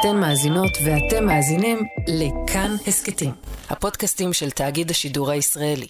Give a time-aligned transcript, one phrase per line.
[0.00, 3.30] אתן מאזינות ואתם מאזינים לכאן הסכתים,
[3.70, 5.86] הפודקאסטים של תאגיד השידור הישראלי.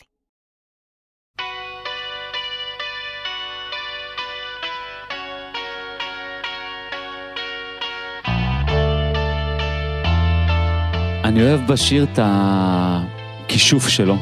[11.25, 14.17] אני אוהב בשיר את הכישוף שלו,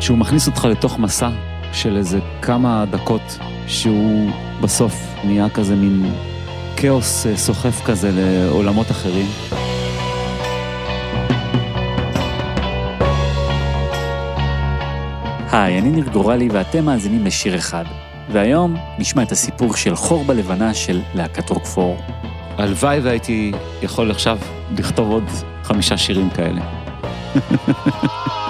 [0.00, 1.30] שהוא מכניס אותך לתוך מסע
[1.72, 3.38] של איזה כמה דקות,
[3.68, 4.30] שהוא
[4.62, 6.02] בסוף נהיה כזה מין
[6.76, 9.26] כאוס אה, סוחף כזה לעולמות אחרים.
[15.52, 17.84] היי, אני ניר גורלי ואתם מאזינים לשיר אחד,
[18.32, 21.96] והיום נשמע את הסיפור של חור בלבנה של להקת רוקפור.
[22.58, 24.38] הלוואי והייתי יכול עכשיו
[24.78, 25.24] לכתוב עוד
[25.62, 26.60] חמישה שירים כאלה.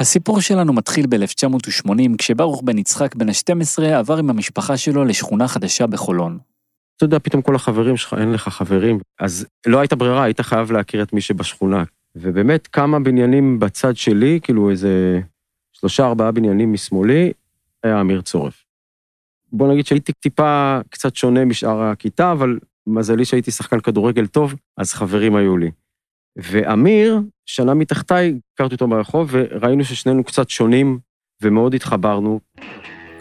[0.00, 5.86] הסיפור שלנו מתחיל ב-1980, כשברוך בן יצחק בן ה-12 עבר עם המשפחה שלו לשכונה חדשה
[5.86, 6.38] בחולון.
[6.96, 10.72] אתה יודע, פתאום כל החברים שלך, אין לך חברים, אז לא הייתה ברירה, היית חייב
[10.72, 11.84] להכיר את מי שבשכונה.
[12.16, 15.20] ובאמת, כמה בניינים בצד שלי, כאילו איזה
[15.72, 17.32] שלושה, ארבעה בניינים משמאלי,
[17.82, 18.64] היה אמיר צורף.
[19.52, 24.92] בוא נגיד שהייתי טיפה קצת שונה משאר הכיתה, אבל מזלי שהייתי שחקן כדורגל טוב, אז
[24.92, 25.70] חברים היו לי.
[26.36, 27.20] ואמיר,
[27.54, 30.98] שנה מתחתיי, הכרתי אותו ברחוב, וראינו ששנינו קצת שונים,
[31.42, 32.40] ומאוד התחברנו.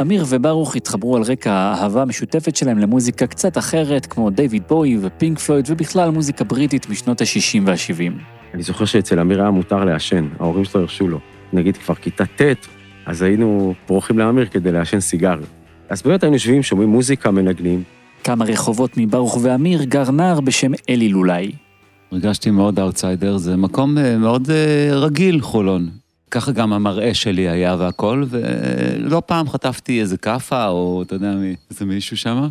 [0.02, 5.40] אמיר וברוך התחברו על רקע האהבה המשותפת שלהם למוזיקה קצת אחרת, כמו דיוויד בואי ופינק
[5.40, 8.24] פלויד, ובכלל מוזיקה בריטית משנות ה-60 וה-70.
[8.54, 11.20] אני זוכר שאצל אמיר היה מותר לעשן, ההורים שלו הרשו לו.
[11.54, 12.68] נגיד כבר כיתה ט',
[13.06, 15.40] אז היינו פורחים לאמיר כדי לעשן סיגר.
[15.90, 17.84] אז באמת היינו יושבים, שומעים מוזיקה, מנגנים.
[18.24, 21.52] כמה רחובות מברוך ואמיר גר נער בשם אלי לולאי.
[22.12, 25.90] הרגשתי מאוד אאוטסיידר, זה מקום אה, מאוד אה, רגיל, חולון.
[26.32, 31.34] ככה גם המראה שלי היה והכל, ולא פעם חטפתי איזה כאפה, או אתה יודע,
[31.72, 32.48] איזה מישהו שם.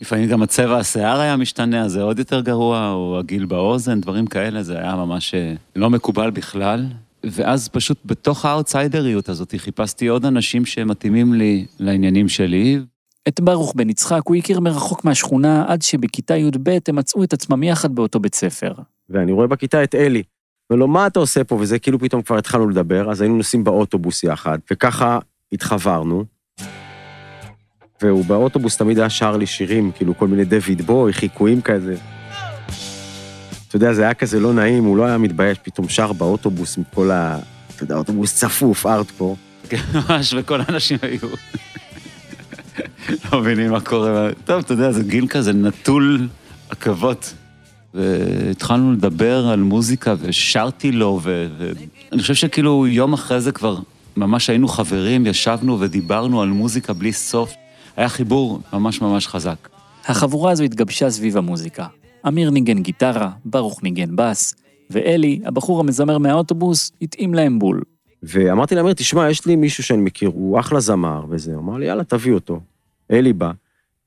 [0.00, 4.26] לפעמים גם הצבע השיער היה משתנה, אז זה עוד יותר גרוע, או העגיל באוזן, דברים
[4.26, 6.86] כאלה, זה היה ממש אה, לא מקובל בכלל.
[7.24, 12.80] ואז פשוט בתוך האאוטסיידריות הזאת חיפשתי עוד אנשים שמתאימים לי לעניינים שלי.
[13.28, 17.62] את ברוך בן יצחק הוא הכיר מרחוק מהשכונה עד שבכיתה י"ב הם מצאו את עצמם
[17.62, 18.72] יחד באותו בית ספר.
[19.10, 20.22] ואני רואה בכיתה את אלי.
[20.70, 21.54] אומר לו, מה אתה עושה פה?
[21.54, 25.18] וזה כאילו פתאום כבר התחלנו לדבר, אז היינו נוסעים באוטובוס יחד, וככה
[25.52, 26.24] התחברנו.
[28.02, 31.96] והוא באוטובוס תמיד היה שר לי שירים, כאילו כל מיני דויד בוי, חיקויים כזה.
[33.68, 36.84] אתה יודע, זה היה כזה לא נעים, הוא לא היה מתבייש, פתאום שר באוטובוס עם
[36.94, 37.38] כל ה...
[37.74, 39.36] אתה יודע, אוטובוס צפוף, ארטקור.
[39.68, 41.28] כן, ממש, וכל האנשים היו.
[43.32, 44.30] לא מבינים מה קורה.
[44.44, 46.28] טוב, אתה יודע, זה גיל כזה נטול
[46.70, 47.34] עכבות.
[47.94, 53.78] והתחלנו לדבר על מוזיקה ושרתי לו, ואני חושב שכאילו יום אחרי זה כבר
[54.16, 57.52] ממש היינו חברים, ישבנו ודיברנו על מוזיקה בלי סוף.
[57.96, 59.68] היה חיבור ממש ממש חזק.
[60.06, 61.86] החבורה הזו התגבשה סביב המוזיקה.
[62.28, 64.54] אמיר ניגן גיטרה, ברוך ניגן בס,
[64.90, 67.82] ואלי, הבחור המזמר מהאוטובוס, התאים להם בול.
[68.22, 71.52] ואמרתי לאמיר, תשמע, יש לי מישהו שאני מכיר, הוא אחלה זמר וזה.
[71.54, 72.60] הוא אמר לי, יאללה, תביא אותו.
[73.10, 73.50] אלי בא,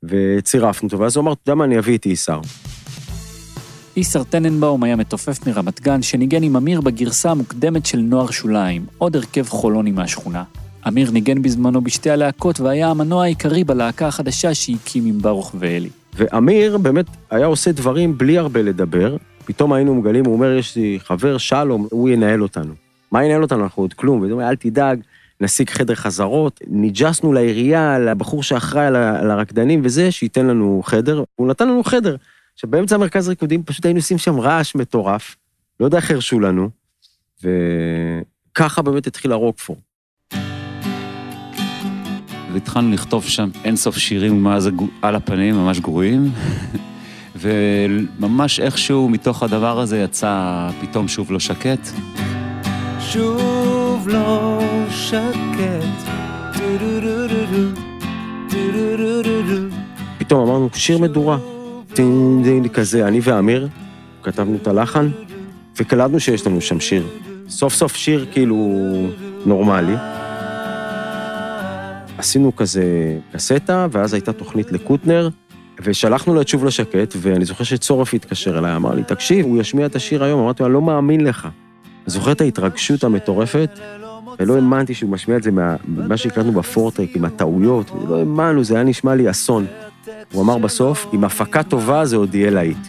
[0.03, 2.39] וצירפנו אותו, ואז הוא אמר, אתה יודע מה, אני אביא איתי איסר.
[3.97, 9.15] איסר טננבאום היה מתופף מרמת גן, שניגן עם אמיר בגרסה המוקדמת של נוער שוליים, עוד
[9.15, 10.43] הרכב חולוני מהשכונה.
[10.87, 15.89] אמיר ניגן בזמנו בשתי הלהקות והיה המנוע העיקרי בלהקה החדשה שהקים עם ברוך ואלי.
[16.13, 20.97] ואמיר באמת היה עושה דברים בלי הרבה לדבר, פתאום היינו מגלים, הוא אומר, יש לי
[21.03, 22.73] חבר, שלום, הוא ינהל אותנו.
[23.11, 23.63] מה ינהל אותנו?
[23.63, 24.21] אנחנו עוד כלום.
[24.21, 24.99] והוא אומר, אל תדאג,
[25.41, 31.67] נשיג חדר חזרות, ניג'סנו לעירייה, לבחור שאחראי על הרקדנים וזה, שייתן לנו חדר, הוא נתן
[31.67, 32.15] לנו חדר.
[32.53, 35.35] עכשיו, באמצע המרכז ריקודים פשוט היינו עושים שם רעש מטורף,
[35.79, 36.69] לא יודע איך הרשו לנו,
[37.43, 39.77] וככה באמת התחיל הרוקפור.
[42.53, 44.69] והתחלנו לכתוב שם אינסוף שירים מה זה
[45.01, 46.31] על הפנים, ממש גרועים.
[47.35, 51.87] וממש איכשהו מתוך הדבר הזה יצא פתאום שוב לא שקט.
[52.99, 53.70] שוב
[54.07, 54.59] לא
[54.89, 56.11] שקט.
[60.17, 61.37] פתאום אמרנו, שיר מדורה.
[62.73, 63.67] כזה, אני ואמיר,
[64.23, 65.09] כתבנו את הלחן,
[65.77, 67.07] וקלטנו שיש לנו שם שיר.
[67.49, 68.57] סוף סוף שיר כאילו
[69.45, 69.95] נורמלי.
[72.17, 72.83] עשינו כזה
[73.33, 75.29] קסטה, ואז הייתה תוכנית לקוטנר,
[75.83, 79.85] ושלחנו לו את שוב לשקט, ואני זוכר שצורף התקשר אליי, אמר לי, תקשיב, הוא ישמיע
[79.85, 81.47] את השיר היום, אמרתי לו, אני לא מאמין לך.
[82.05, 83.79] זוכר את ההתרגשות המטורפת,
[84.39, 88.83] ולא האמנתי שהוא משמיע את זה ממה שהקלטנו בפורטק, עם הטעויות, לא האמנו, זה היה
[88.83, 89.65] נשמע לי אסון.
[90.33, 92.87] הוא אמר בסוף, עם הפקה טובה זה עוד יהיה להיט.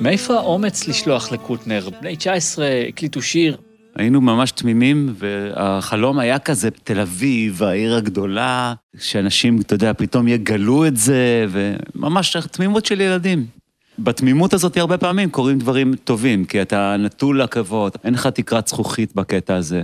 [0.00, 1.88] מאיפה האומץ לשלוח לקוטנר?
[2.00, 3.56] בני 19 הקליטו שיר.
[4.00, 10.86] היינו ממש תמימים, והחלום היה כזה, תל אביב, העיר הגדולה, שאנשים, אתה יודע, פתאום יגלו
[10.86, 13.46] את זה, וממש תמימות של ילדים.
[13.98, 19.14] בתמימות הזאת הרבה פעמים קורים דברים טובים, כי אתה נטול עכבות, אין לך תקרת זכוכית
[19.14, 19.82] בקטע הזה.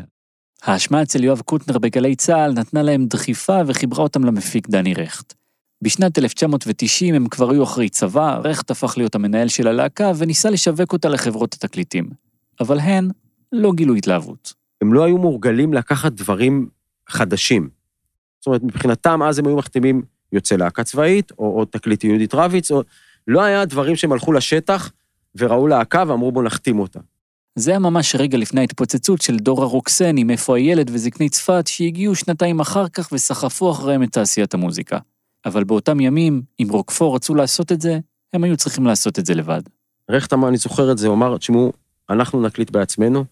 [0.62, 5.34] האשמה אצל יואב קוטנר בגלי צה"ל נתנה להם דחיפה וחיברה אותם למפיק דני רכט.
[5.82, 10.92] בשנת 1990 הם כבר היו אחרי צבא, רכט הפך להיות המנהל של הלהקה וניסה לשווק
[10.92, 12.10] אותה לחברות התקליטים.
[12.60, 13.08] אבל הן
[13.52, 14.54] לא גילו התלהבות.
[14.80, 16.68] הם לא היו מורגלים לקחת דברים
[17.08, 17.68] חדשים.
[18.40, 20.02] זאת אומרת, מבחינתם אז הם היו מחתימים
[20.32, 22.82] יוצא להקה צבאית, או עוד תקליט יהודית רביץ, או...
[23.26, 24.92] לא היה דברים שהם הלכו לשטח
[25.36, 27.00] וראו להקה ואמרו בואו נחתים אותה.
[27.54, 32.14] זה היה ממש רגע לפני ההתפוצצות של דור הרוקסן עם איפה הילד וזקני צפת שהגיעו
[32.14, 34.98] שנתיים אחר כך וסחפו אחריהם את תעשיית המוזיקה.
[35.46, 37.98] אבל באותם ימים, אם רוקפור רצו לעשות את זה,
[38.32, 39.62] הם היו צריכים לעשות את זה לבד.
[40.10, 41.72] רכטמן, אני זוכר את זה, הוא אמר, תשמעו,
[42.10, 43.24] אנחנו נקליט בעצמנו,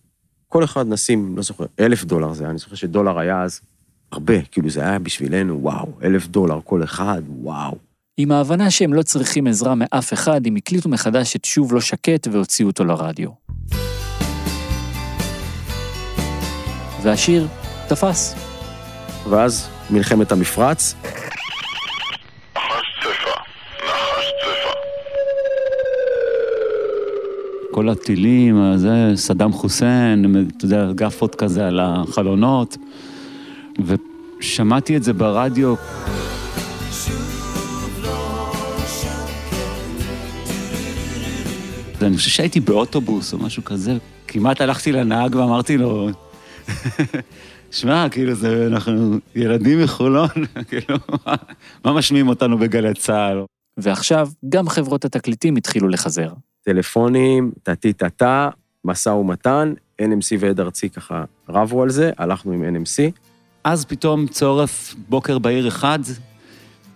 [0.48, 3.60] כל אחד נשים, לא זוכר, אלף דולר זה, אני זוכר שדולר היה אז
[4.12, 7.76] הרבה, כאילו זה היה בשבילנו, וואו, אלף דולר כל אחד, וואו.
[8.16, 12.28] עם ההבנה שהם לא צריכים עזרה מאף אחד, הם הקליטו מחדש את שוב לא שקט
[12.32, 13.30] והוציאו אותו לרדיו.
[17.02, 17.48] והשיר
[17.88, 18.34] תפס.
[19.30, 20.94] ואז מלחמת המפרץ.
[27.74, 32.76] כל הטילים, זה, סדאם חוסיין, אתה יודע, גפות כזה על החלונות,
[33.78, 35.74] ושמעתי את זה ברדיו.
[42.02, 43.96] אני חושב שהייתי באוטובוס או משהו כזה,
[44.28, 46.08] כמעט הלכתי לנהג ואמרתי לו,
[47.70, 50.28] שמע, כאילו, זה, אנחנו ילדים מחולון,
[50.68, 50.98] כאילו,
[51.84, 53.44] מה משמיעים אותנו בגלי צה"ל?
[53.76, 56.32] ועכשיו, גם חברות התקליטים התחילו לחזר.
[56.64, 58.48] טלפונים, טה-טי-טה-טה,
[58.84, 59.72] משא ומתן,
[60.02, 63.12] NMC ועד ארצי ככה רבו על זה, הלכנו עם NMC.
[63.64, 65.98] אז פתאום צורף בוקר בהיר אחד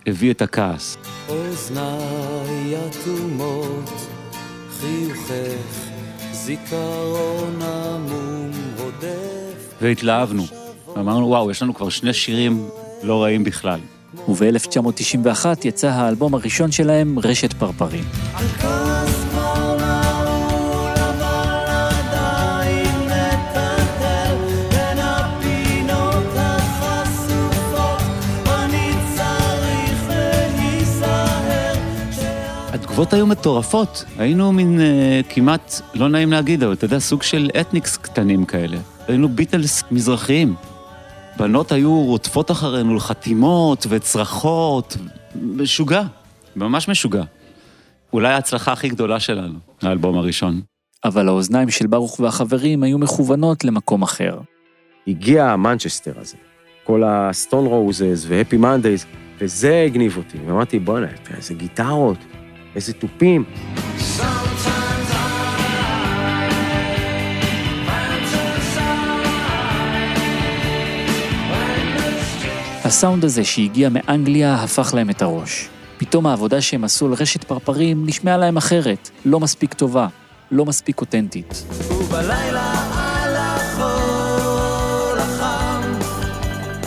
[0.07, 0.97] הביא את הכעס.
[1.29, 3.91] אוזניי אטומות,
[4.81, 5.89] חיוכך,
[6.33, 9.79] זיכרון עמום רודף.
[9.81, 10.43] והתלהבנו.
[10.99, 12.69] אמרנו, וואו, יש לנו כבר שני שירים
[13.03, 13.81] לא רעים בכלל.
[14.29, 18.05] וב-1991 יצא האלבום הראשון שלהם, רשת פרפרים.
[32.99, 34.05] התגובות היו מטורפות.
[34.19, 38.77] היינו מין אה, כמעט, לא נעים להגיד, אבל אתה יודע, סוג של אתניקס קטנים כאלה.
[39.09, 40.55] היינו ביטלס מזרחיים.
[41.37, 44.97] בנות היו רודפות אחרינו לחתימות וצרחות,
[45.43, 46.03] משוגע,
[46.57, 47.23] ממש משוגע.
[48.13, 50.61] אולי ההצלחה הכי גדולה שלנו, האלבום הראשון.
[51.05, 54.39] אבל האוזניים של ברוך והחברים היו מכוונות למקום אחר.
[55.09, 56.37] הגיע המנצ'סטר הזה,
[56.85, 59.07] כל הסטון רוזס והפי מנדייז,
[59.39, 60.39] וזה הגניב אותי.
[60.47, 61.07] ואמרתי, בוא'נה,
[61.37, 62.19] איזה גיטרות,
[62.79, 63.45] איזה תופים.
[72.85, 75.69] הסאונד הזה שהגיע מאנגליה הפך להם את הראש.
[75.97, 80.07] פתאום העבודה שהם עשו על רשת פרפרים נשמעה להם אחרת, לא מספיק טובה,
[80.51, 81.65] לא מספיק אותנטית.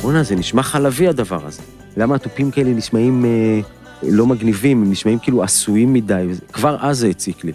[0.02, 1.62] בואנה, זה נשמע חלבי הדבר הזה.
[1.98, 7.08] למה התופים כאלה נשמעים אה, לא מגניבים, הם נשמעים כאילו עשויים מדי, כבר אז זה
[7.08, 7.52] הציק לי.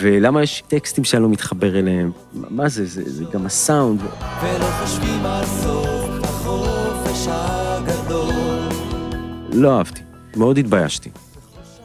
[0.00, 2.10] ולמה יש טקסטים שאני לא מתחבר אליהם?
[2.32, 4.00] מה זה, זה, זה גם הסאונד.
[4.00, 8.34] ולא חושבים על סוף החופש הגדול.
[9.52, 10.00] לא אהבתי,
[10.36, 11.10] מאוד התביישתי.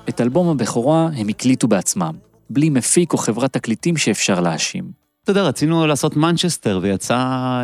[0.10, 2.14] את אלבום הבכורה הם הקליטו בעצמם,
[2.50, 4.92] בלי מפיק או חברת תקליטים שאפשר להאשים.
[5.24, 7.64] אתה יודע, רצינו לעשות מנצ'סטר ויצא אה...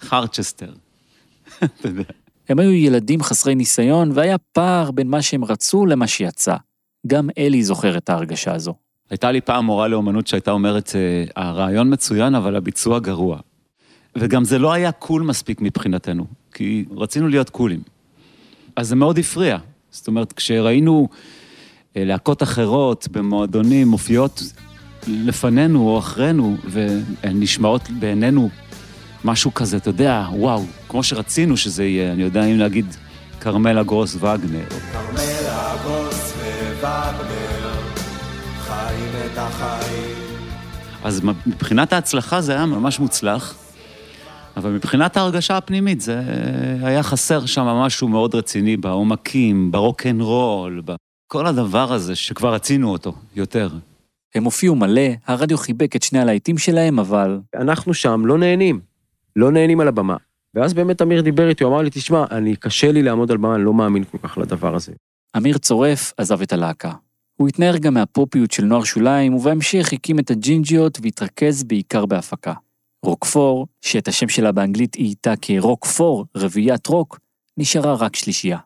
[0.08, 0.72] חרצ'סטר.
[1.64, 2.21] אתה יודע.
[2.48, 6.56] הם היו ילדים חסרי ניסיון, והיה פער בין מה שהם רצו למה שיצא.
[7.06, 8.74] גם אלי זוכר את ההרגשה הזו.
[9.10, 13.38] הייתה לי פעם מורה לאומנות שהייתה אומרת, אה, הרעיון מצוין, אבל הביצוע גרוע.
[14.16, 17.80] וגם זה לא היה cool מספיק מבחינתנו, כי רצינו להיות קולים.
[18.76, 19.58] אז זה מאוד הפריע.
[19.90, 21.08] זאת אומרת, כשראינו
[21.96, 24.42] אה, להקות אחרות במועדונים מופיעות
[25.08, 28.50] לפנינו או אחרינו, והן נשמעות בעינינו
[29.24, 32.86] משהו כזה, אתה יודע, וואו, כמו שרצינו שזה יהיה, אני יודע אם להגיד
[33.40, 34.68] כרמלה גרוס וגנר.
[34.92, 36.32] כרמלה גרוס
[36.80, 37.72] ווגנר,
[38.60, 40.16] חיים את החיים.
[41.04, 43.54] אז מבחינת ההצלחה זה היה ממש מוצלח,
[44.56, 46.20] אבל מבחינת ההרגשה הפנימית זה
[46.82, 53.68] היה חסר שם משהו מאוד רציני בעומקים, ברוקנרול, בכל הדבר הזה שכבר רצינו אותו יותר.
[54.34, 57.38] הם הופיעו מלא, הרדיו חיבק את שני הלהיטים שלהם, אבל...
[57.56, 58.80] אנחנו שם לא נהנים,
[59.36, 60.16] לא נהנים על הבמה.
[60.54, 63.54] ואז באמת אמיר דיבר איתי, הוא אמר לי, תשמע, אני, קשה לי לעמוד על במה,
[63.54, 64.92] אני לא מאמין כל כך לדבר הזה.
[65.36, 66.92] אמיר צורף עזב את הלהקה.
[67.36, 72.52] הוא התנער גם מהפופיות של נוער שוליים, ובהמשך הקים את הג'ינג'יות והתרכז בעיקר בהפקה.
[73.04, 77.18] רוקפור, שאת השם שלה באנגלית היא איתה כרוקפור, רביעיית רוק,
[77.56, 78.58] נשארה רק שלישייה.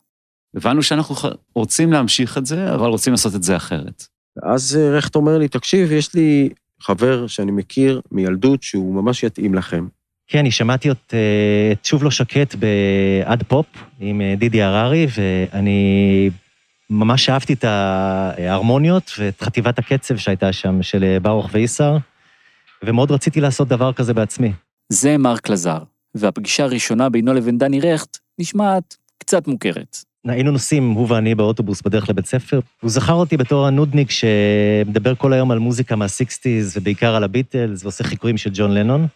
[0.56, 1.14] הבנו שאנחנו
[1.54, 4.06] רוצים להמשיך את זה, אבל רוצים לעשות את זה אחרת.
[4.36, 6.48] ואז אה, רכט אומר לי, תקשיב, יש לי
[6.80, 9.86] חבר שאני מכיר מילדות שהוא ממש יתאים לכם.
[10.28, 13.66] כן, אני שמעתי את, אה, את שוב לא שקט בעד פופ
[14.00, 16.30] עם אה, דידי הררי, ואני
[16.90, 21.96] ממש אהבתי את ההרמוניות ואת חטיבת הקצב שהייתה שם של ברוך ואיסר,
[22.84, 24.52] ומאוד רציתי לעשות דבר כזה בעצמי.
[24.88, 25.78] זה מרק לזר,
[26.14, 29.96] והפגישה הראשונה בינו לבין דני רכט נשמעת קצת מוכרת.
[30.28, 32.60] היינו נוסעים, הוא ואני, באוטובוס בדרך לבית ספר.
[32.80, 37.82] הוא זכר אותי בתור הנודניק שמדבר כל היום על מוזיקה מה sixties, ובעיקר על הביטלס,
[37.82, 39.06] ועושה חיקויים של ג'ון לנון.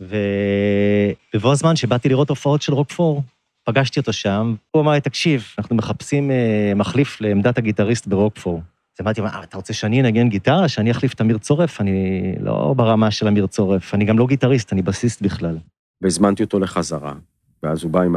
[0.00, 3.22] ובבוא הזמן שבאתי לראות הופעות של רוקפור,
[3.64, 8.62] פגשתי אותו שם, הוא אמר לי, תקשיב, אנחנו מחפשים אה, מחליף לעמדת הגיטריסט ברוקפור.
[8.98, 10.68] אז אמרתי, מה, אתה רוצה שאני אנגן גיטרה?
[10.68, 11.80] שאני אחליף את אמיר צורף?
[11.80, 15.58] אני לא ברמה של אמיר צורף, אני גם לא גיטריסט, אני בסיסט בכלל.
[16.02, 17.14] והזמנתי אותו לחזרה,
[17.62, 18.16] ואז הוא בא עם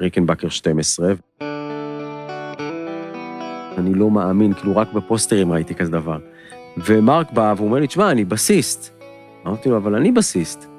[0.00, 1.12] הריקנבקר 12.
[3.78, 6.18] אני לא מאמין, כאילו רק בפוסטרים ראיתי כזה דבר.
[6.86, 8.94] ומרק בא והוא אומר לי, תשמע, אני בסיסט.
[9.46, 10.77] אמרתי לו, אבל אני בסיסט.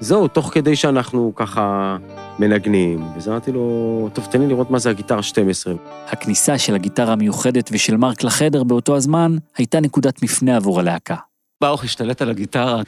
[0.00, 1.96] זהו, תוך כדי שאנחנו ככה
[2.38, 5.74] מנגנים, ואז אמרתי לו, טוב, תן לי לראות מה זה הגיטרה 12.
[6.06, 11.16] הכניסה של הגיטרה המיוחדת ושל מרק לחדר באותו הזמן הייתה נקודת מפנה עבור הלהקה.
[11.60, 12.82] ברוך השתלט על הגיטרה,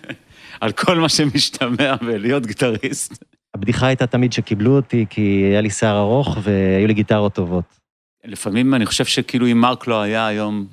[0.60, 3.24] על כל מה שמשתמע בלהיות גיטריסט.
[3.54, 7.64] הבדיחה הייתה תמיד שקיבלו אותי, כי היה לי שיער ארוך והיו לי גיטרות טובות.
[8.24, 10.66] לפעמים אני חושב שכאילו אם מרק לא היה היום,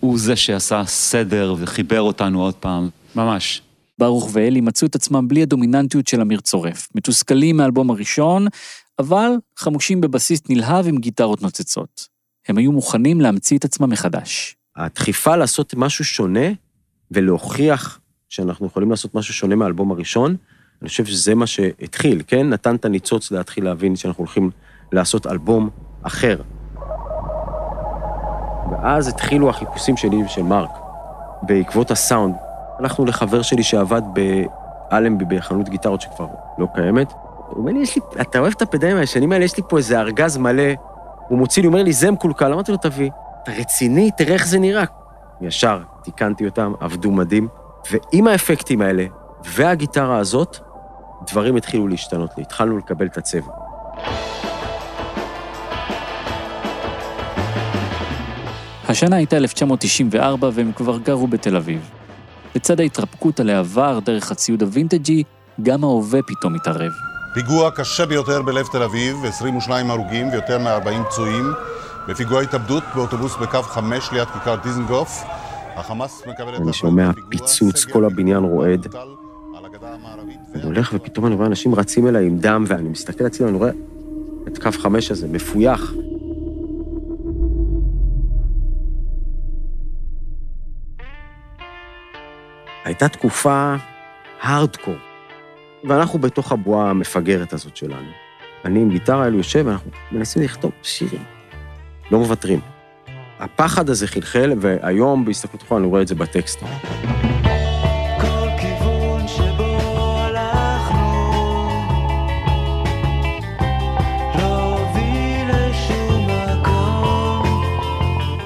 [0.00, 3.62] הוא זה שעשה סדר וחיבר אותנו עוד פעם, ממש.
[4.02, 8.46] ברוך ואלי מצאו את עצמם בלי הדומיננטיות של אמיר צורף, מתוסכלים מהאלבום הראשון,
[8.98, 12.08] אבל חמושים בבסיס נלהב עם גיטרות נוצצות.
[12.48, 14.56] הם היו מוכנים להמציא את עצמם מחדש.
[14.76, 16.48] הדחיפה לעשות משהו שונה
[17.10, 20.36] ולהוכיח שאנחנו יכולים לעשות משהו שונה מהאלבום הראשון,
[20.82, 22.48] אני חושב שזה מה שהתחיל, כן?
[22.48, 24.50] נתן את הניצוץ להתחיל להבין שאנחנו הולכים
[24.92, 25.70] לעשות אלבום
[26.02, 26.36] אחר.
[28.70, 30.70] ואז התחילו החיפושים שלי ושל מרק,
[31.42, 32.34] בעקבות הסאונד.
[32.82, 34.02] הלכנו לחבר שלי שעבד
[34.90, 36.26] באלנבי בחנות גיטרות שכבר
[36.58, 37.12] לא קיימת.
[37.48, 39.44] הוא אומר לי, יש לי, אתה אוהב את הפדאים הישנים האלה?
[39.44, 40.62] יש לי פה איזה ארגז מלא.
[41.28, 42.52] הוא מוציא לי, הוא אומר לי, זה מקולקל.
[42.52, 43.10] אמרתי לו, תביא.
[43.42, 44.10] אתה רציני?
[44.16, 44.84] תראה איך זה נראה.
[45.40, 47.48] ישר תיקנתי אותם, עבדו מדהים.
[47.90, 49.04] ועם האפקטים האלה
[49.44, 50.56] והגיטרה הזאת,
[51.30, 53.52] דברים התחילו להשתנות לי, התחלנו לקבל את הצבע.
[58.88, 61.90] השנה הייתה 1994 והם כבר גרו בתל אביב.
[62.54, 65.22] לצד ההתרפקות על העבר דרך הציוד הווינטג'י,
[65.62, 66.92] גם ההווה פתאום התערב.
[67.34, 71.52] פיגוע קשה ביותר בלב תל אביב, 22 הרוגים ויותר מ-40 פצועים,
[72.08, 75.24] בפיגוע התאבדות באוטובוס בקו 5 ליד כיכר דיזנגוף.
[75.76, 76.60] החמאס מקבל את...
[76.60, 78.86] אני שומע פיצוץ, כל הבניין רועד.
[80.54, 83.70] אני הולך ופתאום אני רואה אנשים רצים אליי עם דם, ואני מסתכל אצלי ואני רואה
[84.48, 85.92] את קו 5 הזה, מפויח.
[92.84, 93.74] הייתה תקופה
[94.40, 94.94] הארדקור,
[95.84, 98.10] ואנחנו בתוך הבועה המפגרת הזאת שלנו.
[98.64, 101.24] אני עם גיטרה אלו יושב, ואנחנו מנסים לכתוב שירים.
[102.10, 102.60] לא מוותרים.
[103.38, 106.58] הפחד הזה חלחל, והיום בהסתכלות אחורה אני רואה את זה בטקסט.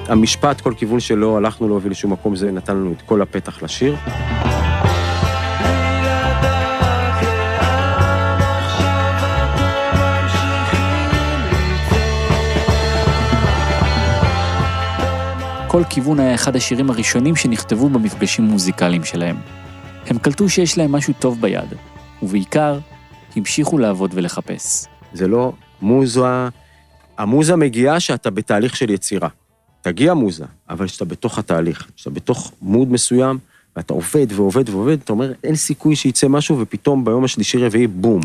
[0.09, 3.95] המשפט, כל כיוון שלא הלכנו להוביל לשום מקום, זה נתן לנו את כל הפתח לשיר.
[15.67, 19.35] כל כיוון היה אחד השירים הראשונים שנכתבו במפגשים מוזיקליים שלהם.
[20.07, 21.73] הם קלטו שיש להם משהו טוב ביד,
[22.23, 22.79] ובעיקר,
[23.35, 24.85] המשיכו לעבוד ולחפש.
[25.13, 26.21] זה לא מוזה,
[27.17, 29.29] המוזה מגיעה שאתה בתהליך של יצירה.
[29.81, 33.37] תגיע מוזה, אבל כשאתה בתוך התהליך, כשאתה בתוך מוד מסוים,
[33.75, 38.21] ואתה עובד ועובד ועובד, אתה אומר, אין סיכוי שיצא משהו, ופתאום ביום השלישי-רביעי, בום.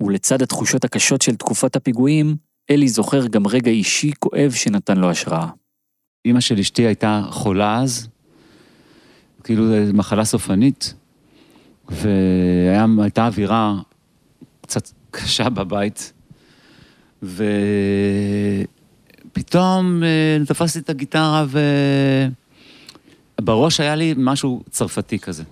[0.00, 2.36] ולצד התחושות הקשות של תקופת הפיגועים,
[2.70, 5.48] אלי זוכר גם רגע אישי כואב שנתן לו השראה.
[6.24, 8.08] אימא של אשתי הייתה חולה אז,
[9.44, 10.94] כאילו זו מחלה סופנית,
[11.88, 13.74] והייתה אווירה
[14.60, 16.12] קצת קשה בבית,
[19.32, 21.44] ופתאום אה, תפסתי את הגיטרה
[23.38, 25.42] ובראש היה לי משהו צרפתי כזה.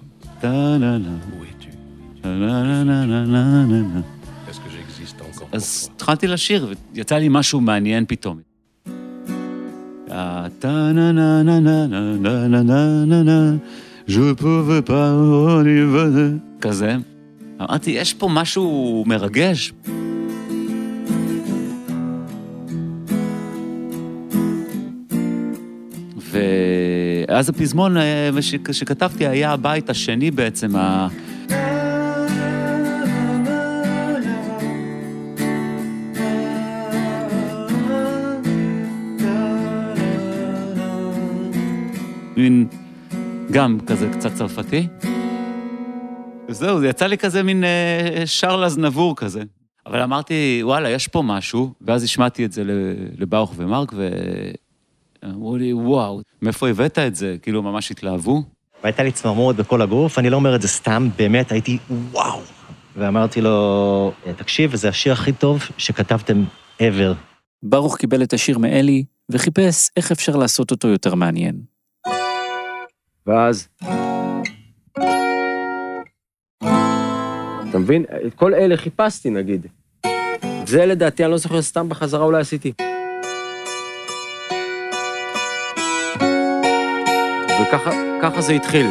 [5.53, 8.41] אז התחלתי לשיר, ויצא לי משהו מעניין פתאום.
[16.61, 16.97] כזה.
[17.61, 19.73] אמרתי, יש פה משהו מרגש.
[27.31, 27.97] ואז הפזמון
[28.73, 30.73] שכתבתי היה הבית השני בעצם,
[42.37, 42.67] מין,
[43.51, 44.87] גם כזה קצת צרפתי.
[46.49, 49.43] וזהו, זה יצא לי כזה מין אה, שר לזנבור כזה.
[49.87, 52.63] אבל אמרתי, וואלה, יש פה משהו, ואז השמעתי את זה
[53.19, 53.93] לברוך ומרק,
[55.23, 57.37] ואמרו לי, וואו, מאיפה הבאת את זה?
[57.43, 58.43] כאילו, ממש התלהבו.
[58.83, 61.79] והייתה לי צמרמורת בכל הגוף, אני לא אומר את זה סתם, באמת הייתי
[62.11, 62.41] וואו.
[62.97, 66.45] ואמרתי לו, תקשיב, זה השיר הכי טוב שכתבתם
[66.79, 67.15] ever.
[67.63, 71.61] ברוך קיבל את השיר מאלי, וחיפש איך אפשר לעשות אותו יותר מעניין.
[73.27, 73.69] ואז...
[77.71, 78.05] אתה מבין?
[78.27, 79.67] את כל אלה חיפשתי, נגיד.
[80.67, 82.73] זה לדעתי, אני לא זוכר, סתם בחזרה אולי עשיתי.
[87.71, 88.87] וככה זה התחיל.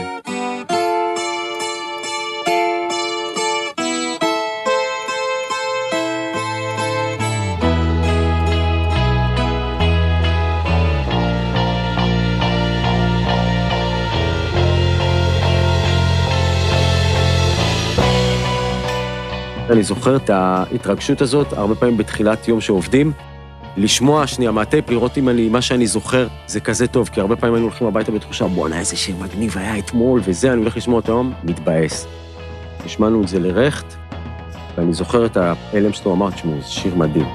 [19.69, 23.11] אני זוכר את ההתרגשות הזאת, הרבה פעמים בתחילת יום שעובדים,
[23.77, 27.55] לשמוע שנייה מהטייפ, לראות אם אני, מה שאני זוכר זה כזה טוב, כי הרבה פעמים
[27.55, 31.11] היינו הולכים הביתה בתחושה, בואנה, איזה שיר מגניב היה אתמול, וזה, אני הולך לשמוע אותו
[31.11, 32.07] היום, מתבאס.
[32.85, 33.93] השמענו את זה לרכט,
[34.77, 37.25] ואני זוכר את ההלם שלו, אמר, תשמעו, זה שיר מדהים.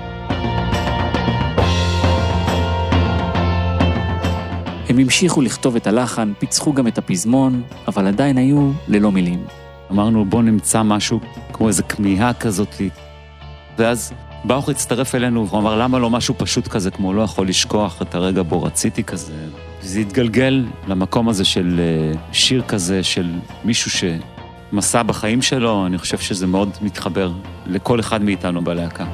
[4.89, 9.45] הם המשיכו לכתוב את הלחן, פיצחו גם את הפזמון, אבל עדיין היו ללא מילים.
[9.91, 11.21] אמרנו, בוא נמצא משהו
[11.53, 12.75] כמו איזו כמיהה כזאת.
[13.79, 14.13] ואז
[14.45, 18.15] ברוך הצטרף אלינו, והוא אמר, למה לא משהו פשוט כזה, כמו לא יכול לשכוח את
[18.15, 19.33] הרגע בו רציתי כזה.
[19.83, 23.31] זה התגלגל למקום הזה של אה, שיר כזה, של
[23.65, 23.91] מישהו
[24.71, 27.33] שמסע בחיים שלו, אני חושב שזה מאוד מתחבר
[27.67, 29.05] לכל אחד מאיתנו בלהקה.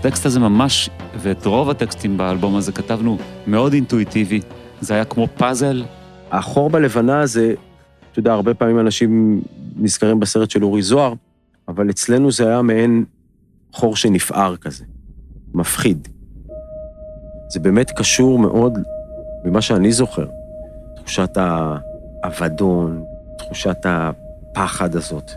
[0.00, 4.40] הטקסט הזה ממש, ואת רוב הטקסטים באלבום הזה כתבנו מאוד אינטואיטיבי,
[4.80, 5.84] זה היה כמו פאזל.
[6.30, 7.54] החור בלבנה זה,
[8.12, 9.42] אתה יודע, הרבה פעמים אנשים
[9.76, 11.12] נזכרים בסרט של אורי זוהר,
[11.68, 13.04] אבל אצלנו זה היה מעין
[13.72, 14.84] חור שנפער כזה,
[15.54, 16.08] מפחיד.
[17.48, 18.78] זה באמת קשור מאוד
[19.44, 20.26] ממה שאני זוכר,
[20.96, 21.38] תחושת
[22.24, 23.04] האבדון,
[23.38, 25.30] תחושת הפחד הזאת.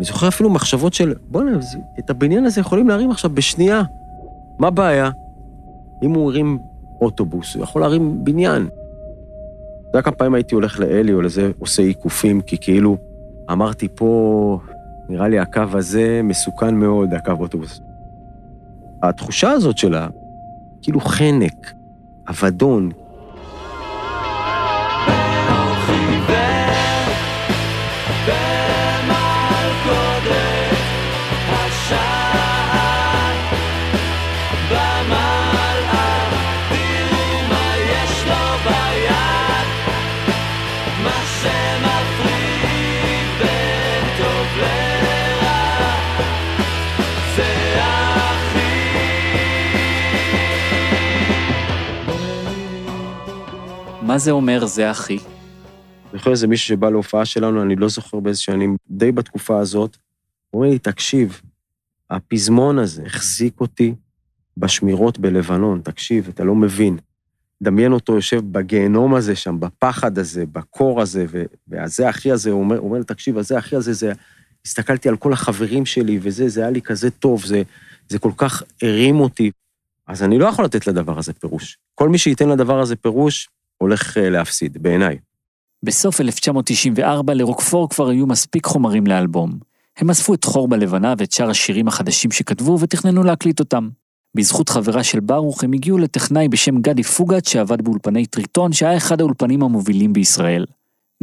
[0.00, 1.58] אני זוכר אפילו מחשבות של, בוא'נה,
[1.98, 3.82] את הבניין הזה יכולים להרים עכשיו בשנייה.
[4.58, 5.10] מה הבעיה?
[6.02, 6.58] אם הוא הרים
[7.00, 8.62] אוטובוס, הוא יכול להרים בניין.
[8.62, 12.96] אתה יודע כמה פעמים הייתי הולך לאלי או לזה, עושה עיקופים, כי כאילו
[13.52, 14.60] אמרתי פה,
[15.08, 17.80] נראה לי הקו הזה מסוכן מאוד, הקו אוטובוס.
[19.02, 20.08] התחושה הזאת שלה,
[20.82, 21.72] כאילו חנק,
[22.28, 22.90] אבדון,
[54.10, 55.18] מה זה אומר זה אחי?
[56.10, 59.96] אני חושב שזה מישהו שבא להופעה שלנו, אני לא זוכר באיזה שנים, די בתקופה הזאת,
[60.50, 61.40] הוא אומר לי, תקשיב,
[62.10, 63.94] הפזמון הזה החזיק אותי
[64.56, 66.98] בשמירות בלבנון, תקשיב, אתה לא מבין.
[67.62, 71.26] דמיין אותו יושב בגיהנום הזה שם, בפחד הזה, בקור הזה,
[71.68, 74.12] והזה אחי הזה, הוא אומר, הוא אומר, תקשיב, הזה אחי הזה, זה...
[74.66, 77.62] הסתכלתי על כל החברים שלי וזה, זה היה לי כזה טוב, זה,
[78.08, 79.50] זה כל כך הרים אותי.
[80.06, 81.78] אז אני לא יכול לתת לדבר הזה פירוש.
[81.94, 83.48] כל מי שייתן לדבר הזה פירוש,
[83.82, 85.18] הולך אה, להפסיד, בעיניי.
[85.82, 89.58] בסוף 1994 לרוקפור כבר היו מספיק חומרים לאלבום.
[89.96, 93.88] הם אספו את חור בלבנה ואת שאר השירים החדשים שכתבו ותכננו להקליט אותם.
[94.34, 99.20] בזכות חברה של ברוך הם הגיעו לטכנאי בשם גדי פוגת שעבד באולפני טריטון שהיה אחד
[99.20, 100.66] האולפנים המובילים בישראל.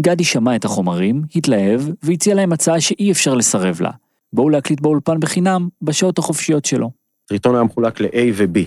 [0.02, 3.92] גדי שמע את החומרים, התלהב והציע להם הצעה שאי אפשר לסרב לה.
[4.34, 6.92] בואו להקליט באולפן בחינם בשעות החופשיות שלו.
[7.26, 8.60] טריטון היה מחולק ל-A ו-B.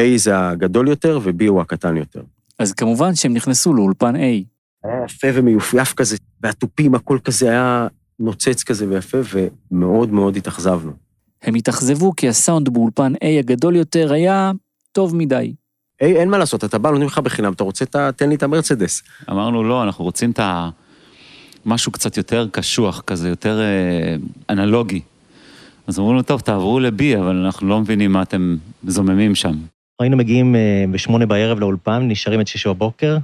[0.00, 2.22] A זה הגדול יותר ו-B הוא הקטן יותר.
[2.60, 4.18] אז כמובן שהם נכנסו לאולפן A.
[4.84, 7.86] היה יפה ומיופייף כזה, והתופים, הכל כזה היה
[8.18, 9.18] נוצץ כזה ויפה,
[9.70, 10.92] ומאוד מאוד התאכזבנו.
[11.42, 14.52] הם התאכזבו כי הסאונד באולפן A הגדול יותר היה
[14.92, 15.54] טוב מדי.
[16.00, 17.84] היי, אין מה לעשות, אתה בא, נותנים לך בחינם, אתה רוצה,
[18.16, 19.02] תן לי את המרצדס.
[19.30, 20.70] אמרנו, לא, אנחנו רוצים את ה...
[21.66, 24.16] משהו קצת יותר קשוח כזה, יותר אה,
[24.50, 25.00] אנלוגי.
[25.86, 29.56] אז אמרו לנו, טוב, תעברו ל-B, אבל אנחנו לא מבינים מה אתם זוממים שם.
[30.02, 33.18] היינו מגיעים אה, בשמונה בערב לאולפן, נשארים עד שש בבוקר,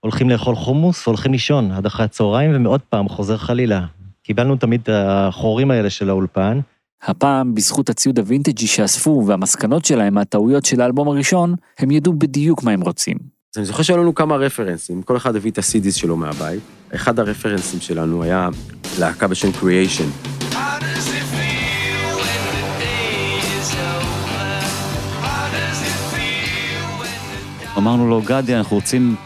[0.00, 3.84] הולכים לאכול חומוס והולכים לישון עד אחרי הצהריים, ומאוד פעם חוזר חלילה.
[4.22, 6.60] קיבלנו תמיד את החורים האלה של האולפן.
[7.02, 12.70] הפעם, בזכות הציוד הווינטג'י שאספו והמסקנות שלהם מהטעויות של האלבום הראשון, הם ידעו בדיוק מה
[12.70, 13.16] הם רוצים.
[13.54, 16.60] אז אני זוכר שהיו לנו כמה רפרנסים, כל אחד הביא את הסידיס שלו מהבית.
[16.94, 18.48] אחד הרפרנסים שלנו היה
[18.98, 20.28] להקה בשם Creation.
[27.82, 29.16] אמרנו לו, גדי, אנחנו רוצים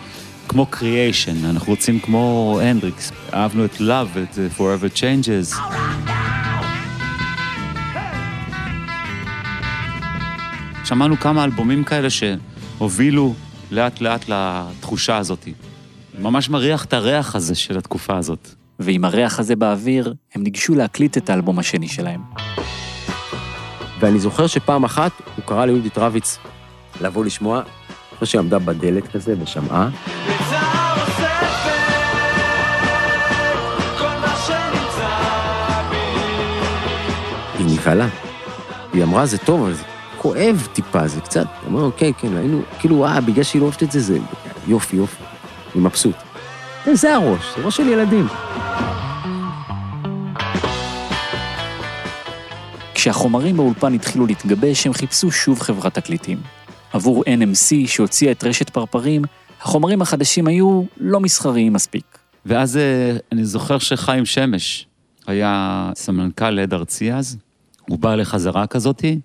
[0.48, 3.12] כמו קריאיישן, אנחנו רוצים כמו הנדריקס.
[3.34, 5.56] אהבנו את Love, את Forever Changes.
[10.84, 13.34] שמענו כמה אלבומים כאלה שהובילו
[13.70, 15.48] לאט לאט לתחושה הזאת.
[16.18, 18.48] ממש מריח את הריח הזה של התקופה הזאת.
[18.78, 22.20] ועם הריח הזה באוויר, הם ניגשו להקליט את האלבום השני שלהם.
[24.00, 26.38] ואני זוכר שפעם אחת הוא קרא ליהודית רביץ
[27.00, 27.62] לבוא לשמוע,
[28.16, 29.88] אחרי שהיא עמדה בדלת כזה ושמעה.
[37.58, 38.08] היא נבהלה.
[38.92, 39.82] היא אמרה, זה טוב, אבל זה
[40.18, 43.92] כואב טיפה, זה קצת, אמרנו, כן, כן, היינו, כאילו, אה, בגלל שהיא לא אוהבת את
[43.92, 44.18] זה, זה
[44.66, 45.22] יופי, יופי,
[45.74, 46.16] אני מבסוט.
[46.84, 48.26] כן, זה הראש, זה ראש של ילדים.
[52.94, 56.38] כשהחומרים באולפן התחילו להתגבש, הם חיפשו שוב חברת תקליטים.
[56.92, 59.22] עבור NMC, שהוציאה את רשת פרפרים,
[59.60, 62.18] החומרים החדשים היו לא מסחריים מספיק.
[62.46, 64.86] ואז אה, אני זוכר שחיים שמש
[65.26, 67.36] היה סמנכ"ל עד ארצי אז,
[67.88, 69.20] הוא בא לחזרה כזאתי,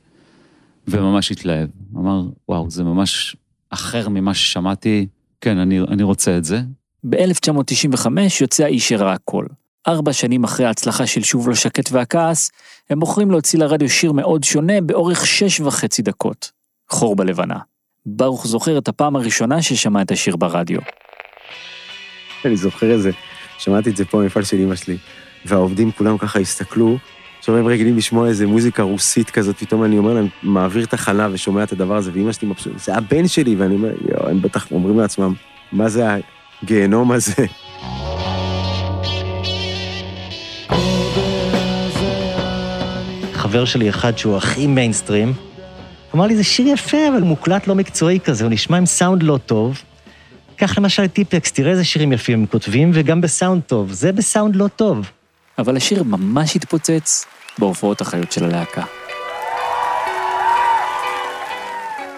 [0.88, 1.70] וממש התלהב.
[1.96, 3.36] אמר, וואו, זה ממש
[3.70, 5.08] אחר ממה ששמעתי,
[5.42, 6.62] כן, אני, אני רוצה את זה.
[7.04, 8.08] ב-1995
[8.42, 9.46] יוצא האיש שראה הכל.
[9.88, 12.52] ארבע שנים אחרי ההצלחה של שוב לא שקט והכעס,
[12.90, 16.52] הם בוחרים להוציא לרדיו שיר מאוד שונה באורך שש וחצי דקות.
[16.92, 17.58] חור בלבנה.
[18.06, 20.80] ברוך זוכר את הפעם הראשונה ששמע את השיר ברדיו.
[22.46, 23.12] אני זוכר את זה,
[23.58, 24.98] שמעתי את זה פה במפעל של אמא שלי,
[25.46, 26.98] והעובדים כולם ככה הסתכלו,
[27.40, 31.64] עכשיו הם רגילים לשמוע איזה מוזיקה רוסית כזאת, פתאום אני אומר להם, מעביר תחנה ושומע
[31.64, 35.00] את הדבר הזה, ואימא שלי מבסוטה, זה הבן שלי, ואני אומר, יואו, הם בטח אומרים
[35.00, 35.34] לעצמם,
[35.72, 36.08] מה זה
[36.64, 37.46] הגיהנום הזה?
[43.34, 45.34] חבר שלי אחד שהוא הכי מיינסטרים,
[46.16, 49.40] אמר לי, זה שיר יפה, אבל מוקלט לא מקצועי כזה, הוא נשמע עם סאונד לא
[49.46, 49.82] טוב.
[50.56, 53.92] קח למשל טיפקס, תראה איזה שירים יפים הם כותבים, וגם בסאונד טוב.
[53.92, 55.10] זה בסאונד לא טוב.
[55.58, 57.26] אבל השיר ממש התפוצץ
[57.58, 58.84] בהופעות החיות של הלהקה.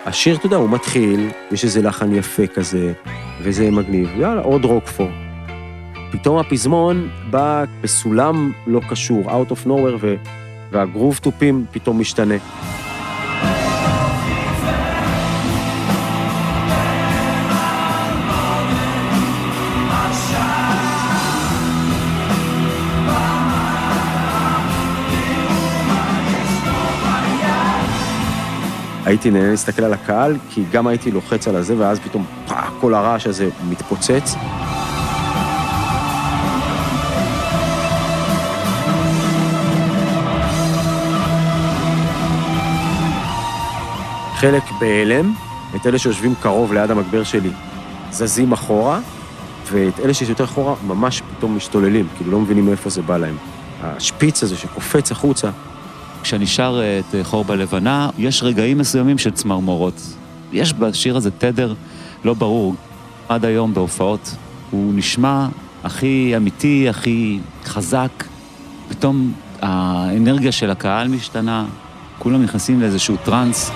[0.06, 2.94] השיר, אתה יודע, הוא מתחיל, יש איזה לחן יפה כזה,
[3.42, 5.08] וזה מגניב, יאללה, עוד רוקפור.
[6.12, 10.06] פתאום הפזמון בא בסולם לא קשור, out of nowhere,
[10.72, 12.36] והגרוב תופים פתאום משתנה.
[29.06, 32.94] הייתי נהנה להסתכל על הקהל, כי גם הייתי לוחץ על הזה, ואז פתאום fuck, כל
[32.94, 34.36] הרעש הזה מתפוצץ.
[44.36, 45.34] חלק בהלם,
[45.76, 47.52] את אלה שיושבים קרוב ליד המגבר שלי
[48.12, 49.00] זזים אחורה,
[49.72, 53.36] ואת אלה שיש יותר אחורה ממש פתאום משתוללים, כאילו לא מבינים מאיפה זה בא להם.
[53.84, 55.50] השפיץ הזה שקופץ החוצה.
[56.24, 60.02] כשאני שר את חור בלבנה, יש רגעים מסוימים של צמרמורות.
[60.54, 61.74] יש בשיר הזה תדר
[62.24, 62.76] לא ברור.
[63.30, 64.36] עד היום בהופעות
[64.72, 65.48] הוא נשמע
[65.84, 68.24] הכי אמיתי, הכי חזק.
[68.90, 71.66] פתאום האנרגיה של הקהל משתנה,
[72.20, 73.72] כולם נכנסים לאיזשהו טראנס.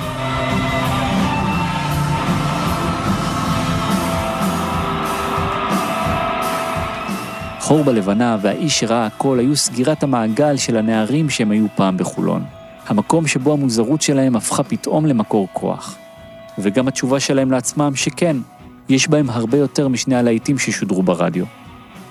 [7.67, 12.43] חור בלבנה והאיש שראה הכל היו סגירת המעגל של הנערים שהם היו פעם בחולון.
[12.87, 15.95] המקום שבו המוזרות שלהם הפכה פתאום למקור כוח.
[16.57, 18.37] וגם התשובה שלהם לעצמם שכן,
[18.89, 21.45] יש בהם הרבה יותר משני הלהיטים ששודרו ברדיו.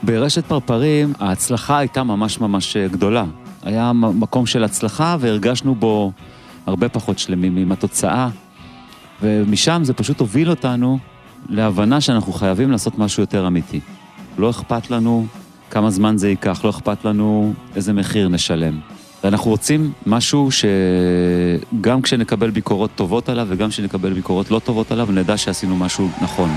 [0.03, 3.25] ברשת פרפרים ההצלחה הייתה ממש ממש גדולה.
[3.63, 6.13] היה מקום של הצלחה והרגשנו בו
[6.67, 8.29] הרבה פחות שלמים עם התוצאה.
[9.23, 10.99] ומשם זה פשוט הוביל אותנו
[11.49, 13.81] להבנה שאנחנו חייבים לעשות משהו יותר אמיתי.
[14.39, 15.27] לא אכפת לנו
[15.71, 18.81] כמה זמן זה ייקח, לא אכפת לנו איזה מחיר נשלם.
[19.25, 25.37] ואנחנו רוצים משהו שגם כשנקבל ביקורות טובות עליו וגם כשנקבל ביקורות לא טובות עליו, נדע
[25.37, 26.51] שעשינו משהו נכון.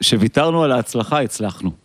[0.00, 1.83] כשוויתרנו על ההצלחה, הצלחנו.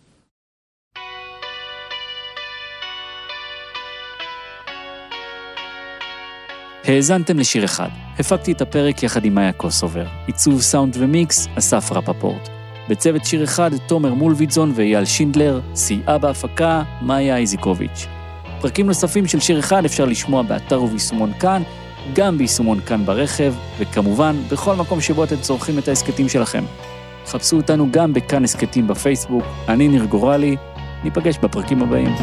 [6.90, 7.88] האזנתם לשיר אחד.
[8.18, 10.06] הפקתי את הפרק יחד עם מאיה קוסובר.
[10.26, 12.48] עיצוב סאונד ומיקס, אסף רפפורט.
[12.88, 18.06] בצוות שיר אחד, תומר מולביטזון ואייל שינדלר, סייעה בהפקה, מאיה איזיקוביץ'.
[18.60, 21.62] פרקים נוספים של שיר אחד אפשר לשמוע באתר וביישומון כאן,
[22.14, 26.64] גם ביישומון כאן ברכב, וכמובן, בכל מקום שבו אתם צורכים את ההסכתים שלכם.
[27.26, 30.56] חפשו אותנו גם בכאן הסכתים בפייסבוק, אני ניר גורלי,
[31.04, 32.14] ניפגש בפרקים הבאים.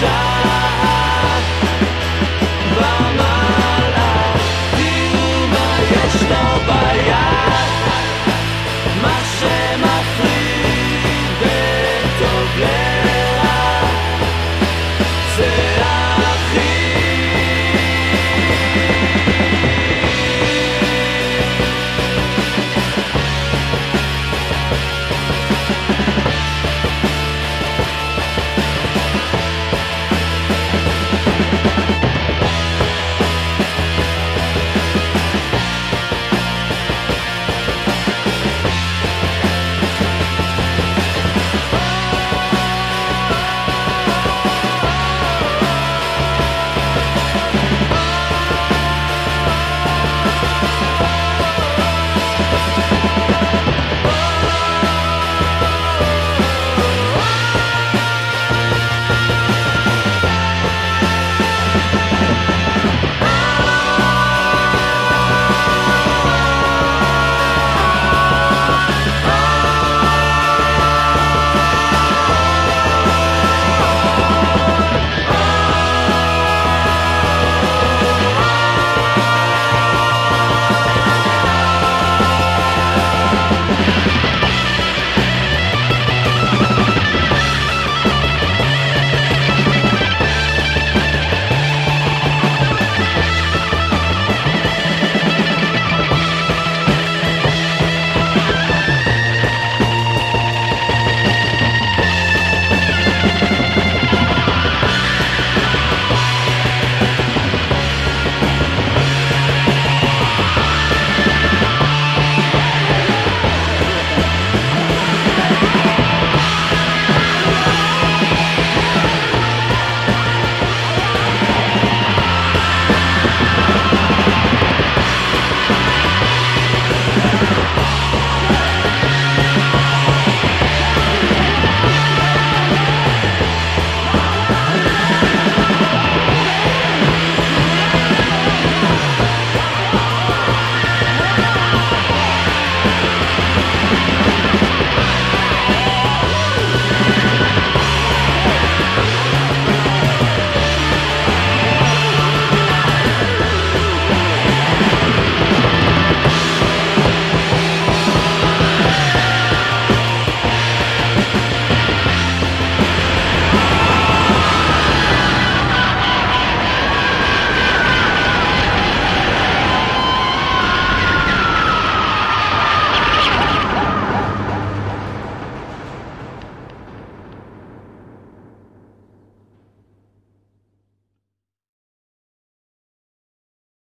[0.00, 0.57] shine.